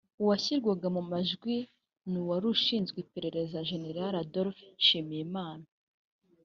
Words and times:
Uwashyirwaga 0.21 0.87
mu 0.95 1.01
majwi 1.11 1.55
ni 2.09 2.17
uwari 2.21 2.45
ushinzwe 2.55 2.97
iperereza 3.05 3.65
Jenerali 3.69 4.15
Adolphe 4.23 4.65
Nshimirimana 4.79 5.65